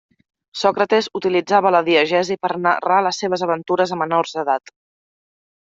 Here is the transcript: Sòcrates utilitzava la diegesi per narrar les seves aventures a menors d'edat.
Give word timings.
Sòcrates 0.61 1.09
utilitzava 1.19 1.73
la 1.75 1.83
diegesi 1.91 2.39
per 2.47 2.51
narrar 2.63 2.97
les 3.09 3.21
seves 3.25 3.47
aventures 3.49 3.97
a 3.97 4.03
menors 4.05 4.37
d'edat. 4.39 4.79